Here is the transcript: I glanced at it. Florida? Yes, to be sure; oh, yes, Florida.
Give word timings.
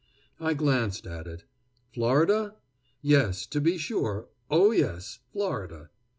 I 0.39 0.55
glanced 0.55 1.05
at 1.05 1.27
it. 1.27 1.43
Florida? 1.93 2.55
Yes, 3.03 3.45
to 3.45 3.61
be 3.61 3.77
sure; 3.77 4.29
oh, 4.49 4.71
yes, 4.71 5.19
Florida. 5.31 5.91